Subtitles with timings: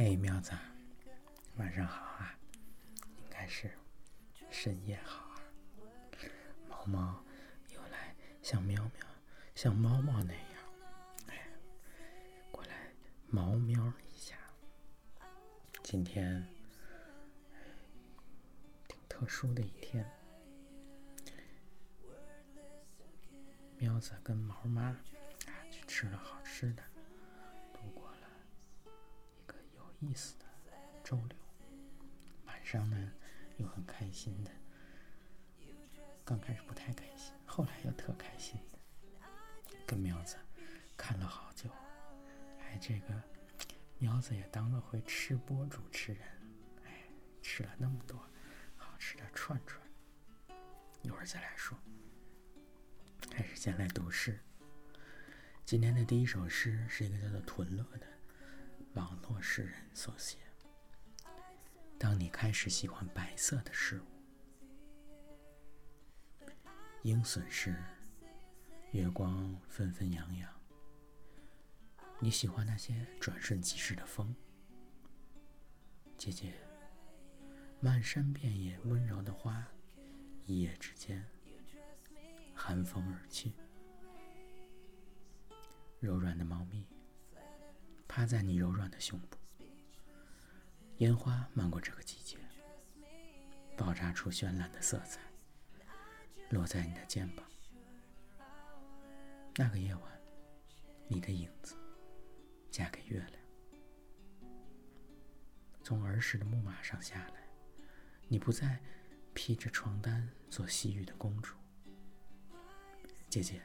[0.00, 0.52] 嘿，喵子，
[1.56, 2.38] 晚上好啊！
[3.02, 3.68] 应该是
[4.48, 5.42] 深夜好啊。
[6.68, 7.24] 猫猫
[7.74, 9.04] 又来像喵喵、
[9.56, 10.62] 像猫猫那样，
[11.26, 11.48] 哎，
[12.52, 12.92] 过来
[13.26, 14.36] 猫喵一下。
[15.82, 16.46] 今天
[18.86, 20.08] 挺特殊的一天，
[23.78, 24.96] 喵子跟毛妈
[25.72, 26.84] 去吃了好吃的。
[30.00, 30.44] 意思的
[31.02, 31.36] 周六
[32.46, 33.12] 晚上呢，
[33.56, 34.50] 又很开心的。
[36.24, 38.78] 刚开始不太开心，后来又特开心的。
[39.84, 40.36] 跟苗子
[40.96, 41.68] 看了好久，
[42.60, 43.22] 哎这个
[43.98, 46.22] 苗子也当了回吃播主持人，
[46.84, 47.02] 哎，
[47.42, 48.16] 吃了那么多
[48.76, 49.82] 好吃的串串，
[51.02, 51.76] 一会儿再来说。
[53.34, 54.38] 还是先来读诗。
[55.64, 58.06] 今天的第一首诗是一个叫做屯乐的。
[58.98, 60.38] 网络诗人所写。
[62.00, 64.04] 当你开始喜欢白色的事物，
[67.02, 67.80] 鹰隼时，
[68.90, 70.52] 月光纷纷扬扬。
[72.18, 74.34] 你喜欢那些转瞬即逝的风，
[76.16, 76.52] 姐姐。
[77.80, 79.64] 漫山遍野温柔的花，
[80.44, 81.24] 一夜之间
[82.52, 83.52] 寒风而去。
[86.00, 86.84] 柔软的猫咪。
[88.08, 89.36] 趴在你柔软的胸部，
[90.96, 92.38] 烟花漫过这个季节，
[93.76, 95.20] 爆炸出绚烂的色彩，
[96.48, 97.44] 落在你的肩膀。
[99.54, 100.02] 那个夜晚，
[101.06, 101.76] 你的影子
[102.70, 104.50] 嫁给月亮，
[105.84, 107.46] 从儿时的木马上下来，
[108.26, 108.80] 你不再
[109.34, 111.54] 披着床单做西域的公主。
[113.28, 113.60] 姐姐，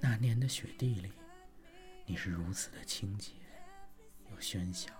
[0.00, 1.12] 那年的雪地里。
[2.06, 3.32] 你是如此的清洁
[4.30, 4.92] 又喧嚣。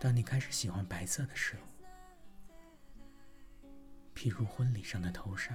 [0.00, 1.66] 当你开始喜欢白色的事物，
[4.14, 5.54] 譬如婚礼上的头纱，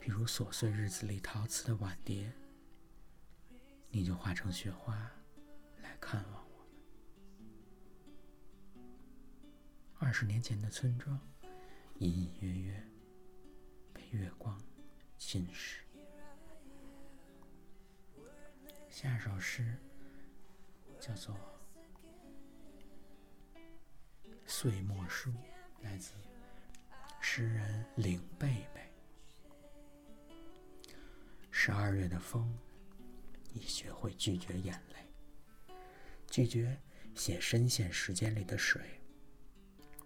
[0.00, 2.32] 譬如琐碎日子里陶瓷的碗碟，
[3.90, 5.10] 你就化成雪花
[5.82, 6.76] 来看望我们。
[9.98, 11.18] 二十年前的村庄，
[11.98, 12.88] 隐隐约约
[13.92, 14.60] 被月光
[15.18, 15.80] 侵蚀。
[19.02, 19.64] 下首诗
[20.98, 21.34] 叫做
[24.44, 25.30] 《岁末书》，
[25.80, 26.12] 来自
[27.18, 28.92] 诗人领贝贝。
[31.50, 32.54] 十二月的风
[33.54, 35.74] 已学会拒绝眼泪，
[36.26, 36.78] 拒绝
[37.14, 39.00] 写深陷时间里的水，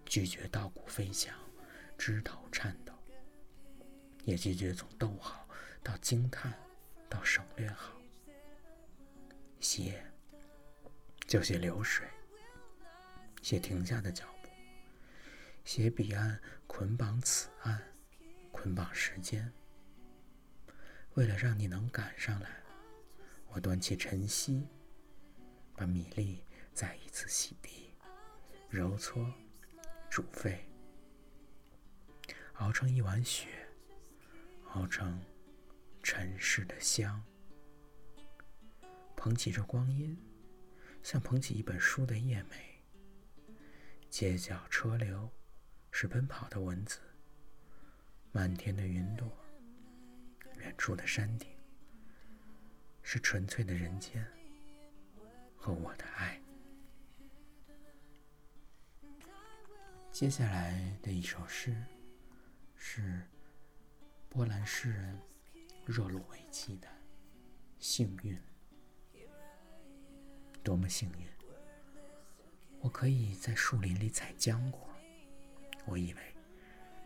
[0.06, 1.34] 拒绝稻谷飞翔、
[1.98, 2.92] 枝头颤抖，
[4.22, 5.48] 也拒绝从逗号
[5.82, 6.54] 到惊叹
[7.08, 7.90] 到省略号。
[9.64, 10.04] 写，
[11.26, 12.06] 就写流水，
[13.40, 14.50] 写停下的脚步，
[15.64, 17.82] 写彼岸捆绑此岸，
[18.52, 19.50] 捆绑时间。
[21.14, 22.62] 为了让你能赶上来，
[23.48, 24.68] 我端起晨曦，
[25.74, 26.44] 把米粒
[26.74, 27.68] 再一次洗涤、
[28.68, 29.32] 揉搓、
[30.10, 30.62] 煮沸，
[32.56, 33.48] 熬成一碗雪，
[34.74, 35.24] 熬成
[36.02, 37.24] 尘世的香。
[39.24, 40.14] 捧起这光阴，
[41.02, 42.84] 像捧起一本书的页眉。
[44.10, 45.32] 街角车流，
[45.90, 46.98] 是奔跑的蚊子；
[48.32, 49.34] 漫天的云朵，
[50.58, 51.48] 远处的山顶，
[53.02, 54.22] 是纯粹的人间
[55.56, 56.38] 和我的爱。
[60.12, 61.74] 接下来的一首诗，
[62.76, 63.22] 是
[64.28, 65.18] 波兰诗人
[65.86, 66.86] 热鲁维奇的
[67.78, 68.36] 《幸运》。
[70.64, 71.28] 多么幸运！
[72.80, 74.88] 我可以在树林里采浆果。
[75.84, 76.22] 我以为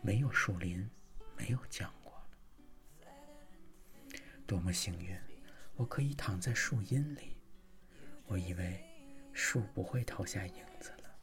[0.01, 0.89] 没有树林，
[1.35, 4.21] 没有浆果了。
[4.47, 5.13] 多么幸运！
[5.75, 7.35] 我可以躺在树荫里。
[8.27, 8.81] 我以为
[9.33, 11.13] 树不会投下影子了。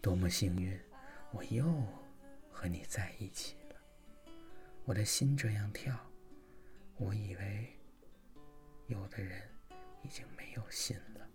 [0.00, 0.80] 多么幸运！
[1.32, 1.84] 我又
[2.52, 3.74] 和你在一起了。
[4.84, 5.98] 我的心这样跳。
[6.98, 7.76] 我以为
[8.86, 9.55] 有的人。
[10.06, 11.28] 已经没有心了。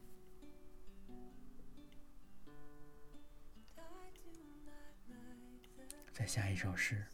[6.14, 7.06] 再下一首诗，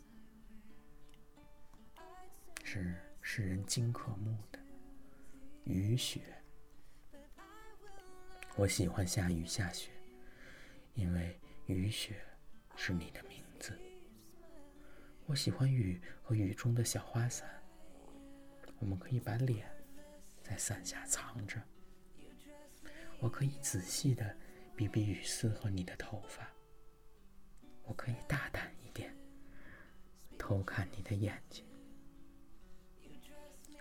[2.64, 2.94] 是
[3.24, 4.60] 诗人金克木的
[5.64, 6.22] 《雨雪》。
[8.56, 9.90] 我喜欢下雨下雪，
[10.94, 12.24] 因为雨雪
[12.76, 13.76] 是你的名字。
[15.26, 17.50] 我喜欢雨和雨中的小花伞，
[18.78, 19.76] 我们可以把脸。
[20.48, 21.62] 在伞下藏着。
[23.20, 24.38] 我可以仔细的
[24.76, 26.48] 比比雨丝和你的头发。
[27.84, 29.14] 我可以大胆一点，
[30.38, 31.66] 偷看你的眼睛。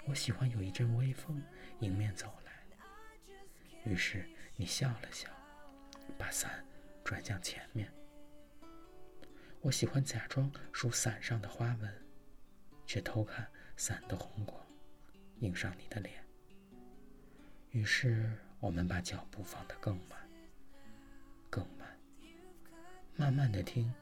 [0.07, 1.43] 我喜欢有一阵微风
[1.81, 2.67] 迎面走来，
[3.85, 5.29] 于是你笑了笑，
[6.17, 6.65] 把伞
[7.05, 7.93] 转向前面。
[9.61, 12.07] 我喜欢假装数伞上的花纹，
[12.87, 14.65] 却偷看伞的红光
[15.41, 16.26] 映上你的脸。
[17.77, 20.19] 于是我们把脚步放得更慢，
[21.51, 21.87] 更慢，
[23.17, 23.93] 慢慢的听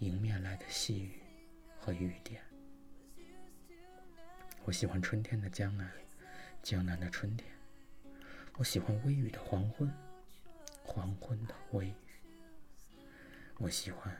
[0.00, 1.18] 迎面来的细雨
[1.80, 2.42] 和雨点。
[4.64, 5.90] 我喜欢春天的江南，
[6.62, 7.50] 江南的春天。
[8.58, 9.90] 我喜欢微雨的黄昏，
[10.84, 11.94] 黄昏的微雨。
[13.56, 14.14] 我喜欢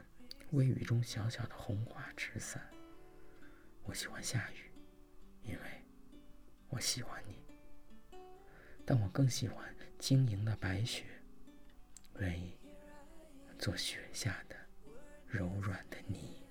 [0.52, 2.66] 微雨中小小的红花纸伞。
[3.82, 4.70] 我喜欢下雨，
[5.42, 5.84] 因为
[6.70, 7.44] 我喜欢你。
[8.86, 11.04] 但我更喜欢晶莹的白雪，
[12.20, 12.56] 愿意
[13.58, 14.56] 做雪下的
[15.26, 16.42] 柔软的泥。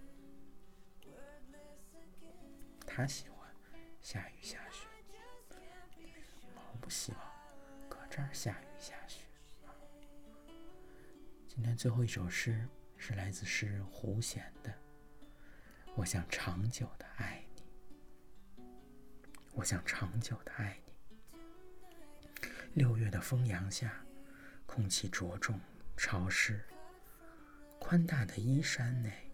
[2.85, 3.35] 他喜欢。
[4.01, 4.85] 下雨下雪，
[6.55, 7.21] 毛不希望
[7.89, 9.21] 搁这儿下雨下雪。
[11.47, 14.71] 今天最后一首诗是来自诗人胡贤的
[15.97, 18.63] ：“我想长久的爱你，
[19.53, 20.93] 我想长久的爱你。”
[22.75, 24.05] 六月的风阳下，
[24.65, 25.57] 空气着重
[25.95, 26.61] 潮湿，
[27.79, 29.31] 宽大的衣衫内，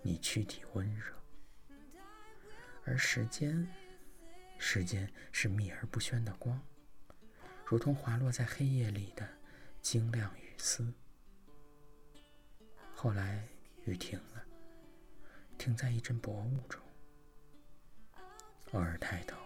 [0.00, 1.14] 你躯体温热，
[2.86, 3.68] 而时间。
[4.56, 6.58] 时间是秘而不宣的光，
[7.66, 9.28] 如同滑落在黑夜里的
[9.82, 10.90] 晶亮雨丝。
[12.94, 13.46] 后来
[13.84, 14.42] 雨停了，
[15.58, 16.80] 停在一阵薄雾中。
[18.72, 19.36] 偶尔抬头，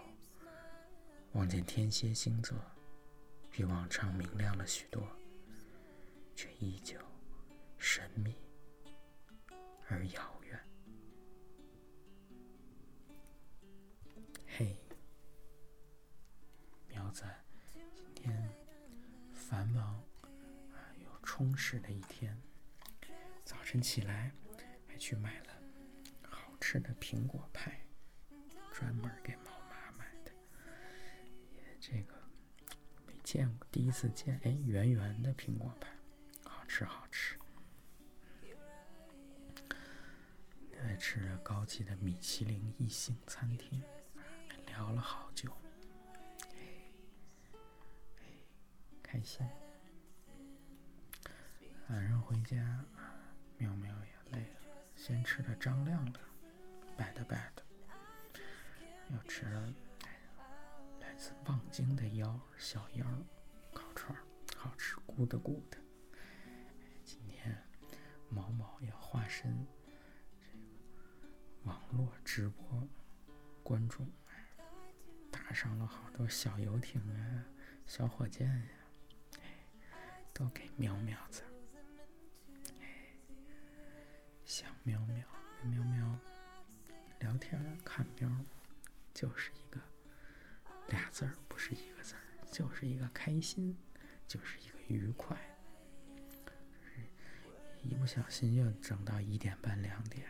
[1.33, 2.57] 望见天蝎星座，
[3.51, 5.05] 比往常明亮了许多，
[6.35, 6.97] 却依旧
[7.77, 8.35] 神秘
[9.87, 10.59] 而遥远。
[14.47, 14.77] 嘿。
[16.87, 17.23] 苗子
[17.95, 18.49] 今天
[19.33, 19.95] 繁忙
[20.71, 22.37] 啊又充实的一天，
[23.43, 24.31] 早晨起来
[24.87, 25.61] 还去买了
[26.21, 27.79] 好吃的苹果派，
[28.73, 29.51] 专门给猫
[33.31, 35.87] 见过，第一次见，哎，圆圆的苹果派，
[36.43, 37.37] 好吃好吃。
[40.71, 43.83] 在吃着高级的米其林一星餐厅，
[44.65, 45.55] 聊了好久。
[49.03, 49.47] 开心。
[51.89, 52.83] 晚上回家，
[53.59, 56.19] 喵喵也累了，先吃的张亮的
[56.97, 57.51] ，bad bad，
[59.11, 59.71] 又吃了
[61.19, 63.05] 来自望京的腰小腰
[63.73, 64.17] 烤串，
[64.55, 65.77] 好吃咕的咕的。
[67.03, 67.61] 今天
[68.29, 69.67] 毛毛要化身
[70.39, 70.63] 这个
[71.63, 72.87] 网络直播
[73.61, 74.09] 观众，
[75.29, 77.43] 打上了好多小游艇啊，
[77.85, 78.67] 小火箭呀。
[80.33, 81.43] 都给喵喵子，
[84.45, 85.17] 想喵喵，
[85.63, 86.17] 喵喵
[87.19, 88.31] 聊天看喵，
[89.13, 89.81] 就是一个
[90.89, 93.77] 俩字儿，不是一个字儿，就是一个开心，
[94.27, 95.37] 就是一个愉快。
[97.81, 100.27] 一不小心又整到一点半两点，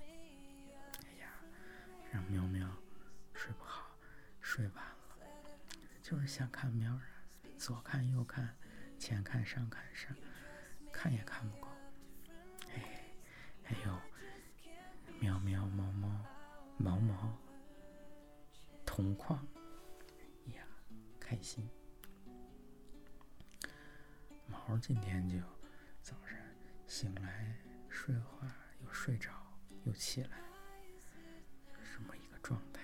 [0.00, 1.28] 哎呀，
[2.10, 2.74] 让喵喵
[3.34, 3.94] 睡不好，
[4.40, 5.28] 睡晚了，
[6.02, 7.02] 就是想看喵啊，
[7.58, 8.56] 左看右看。
[8.98, 10.16] 前看上看上，
[10.90, 11.68] 看也看不够。
[12.74, 13.12] 哎，
[13.62, 14.00] 还有
[15.20, 16.24] 喵喵、猫猫、
[16.78, 17.38] 毛毛、
[18.86, 19.46] 同框，
[21.28, 21.68] 开心。
[24.46, 25.36] 毛今天就
[26.00, 26.38] 早上
[26.86, 27.52] 醒来
[27.88, 28.46] 睡会，
[28.84, 29.32] 又睡着，
[29.82, 30.38] 又起来，
[31.92, 32.80] 这么一个状态。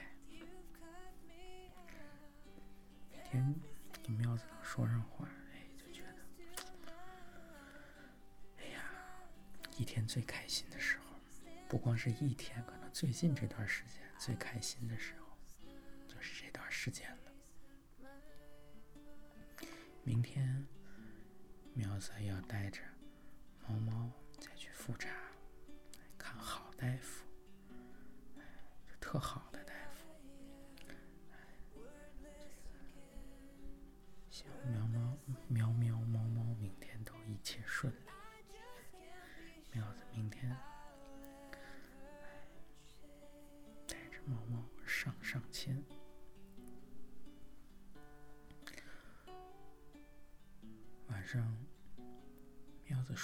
[3.12, 3.54] 每天
[4.02, 5.28] 跟喵子说上话。
[5.52, 6.64] 哎，就觉得，
[8.58, 8.82] 哎呀
[9.78, 11.14] 一天最开心的时候，
[11.68, 15.38] 不光是一天，可能最近这段时间最开心的时候，
[16.08, 17.21] 就是这段时间了。
[20.04, 20.66] 明天，
[21.74, 22.80] 苗子要带着
[23.68, 25.08] 猫猫再去复查，
[26.18, 27.21] 看好大夫，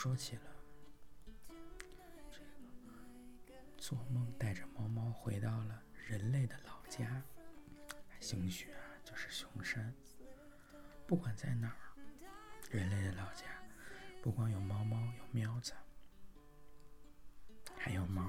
[0.01, 0.43] 说起了
[2.31, 2.47] 这个
[3.77, 7.21] 做梦带着猫猫回到了人类的老家，
[8.21, 9.93] 兴许啊就是熊山。
[11.05, 11.99] 不管在哪儿，
[12.71, 13.43] 人类的老家
[14.23, 15.73] 不光有猫猫，有喵子，
[17.77, 18.23] 还有毛。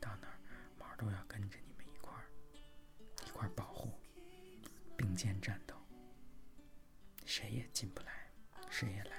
[0.00, 0.34] 到哪儿，
[0.76, 2.26] 毛都要跟着你们一块儿，
[3.28, 3.92] 一块儿保护，
[4.96, 5.76] 并肩战斗。
[7.24, 8.28] 谁也进不来，
[8.68, 9.09] 谁也来。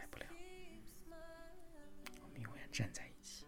[2.72, 3.46] 站在一起。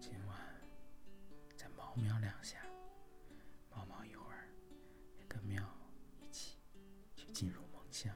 [0.00, 0.60] 今晚
[1.56, 2.64] 再猫喵两下，
[3.68, 4.48] 猫猫一会儿
[5.18, 5.62] 也跟喵
[6.20, 6.58] 一起
[7.16, 8.14] 去进入梦乡，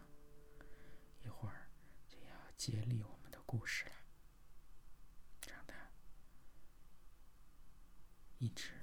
[1.22, 1.68] 一会儿
[2.08, 3.92] 就要接力我们的故事了，
[5.48, 5.74] 让它
[8.38, 8.81] 一直。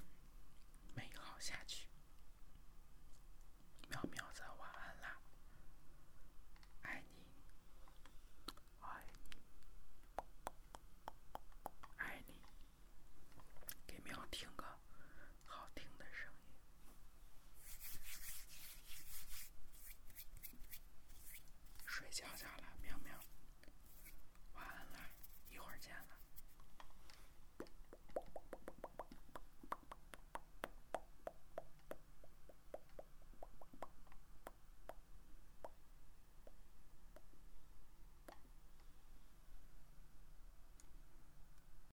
[22.12, 22.69] 想想啦